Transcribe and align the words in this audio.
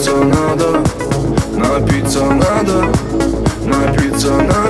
напиться 0.00 0.24
надо, 0.24 0.82
напиться 1.56 2.24
надо, 2.24 2.86
напиться 3.66 4.32
надо. 4.32 4.69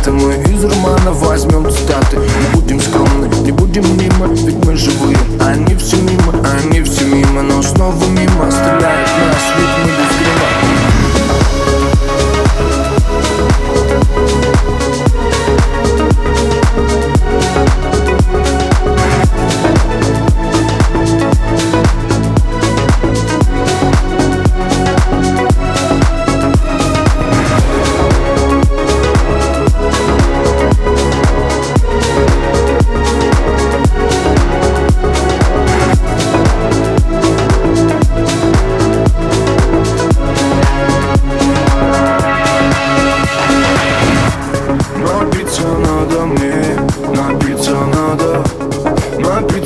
цитаты 0.00 0.12
Мы 0.12 0.34
из 0.52 0.64
романа 0.64 1.12
возьмем 1.12 1.70
цитаты. 1.70 2.16
Не 2.16 2.60
будем 2.60 2.80
скромны, 2.80 3.28
не 3.42 3.52
будем 3.52 3.84
мимо 3.98 4.26
Ведь 4.28 4.64
мы 4.64 4.76
живые, 4.76 5.16
а 5.40 5.48
они 5.48 5.74
все 5.76 5.96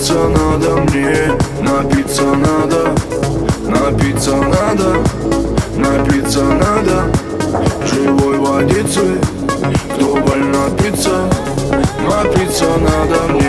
Напиться 0.05 0.29
надо 0.29 0.71
мне, 0.93 1.17
напиться 1.63 2.25
надо 2.25 2.95
Напиться 3.67 4.37
надо, 4.37 4.97
напиться 5.79 6.43
надо. 6.43 7.11
Живой 7.87 8.37
водицы, 8.37 9.19
кто 9.95 10.17
больно 10.17 10.69
напиться 10.69 11.27
Напиться 12.03 12.67
надо 12.67 13.33
мне. 13.33 13.44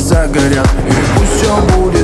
глаза 0.00 0.26
горят. 0.28 0.68
И 0.88 0.92
пусть 1.18 1.42
все 1.42 1.76
будет 1.76 1.99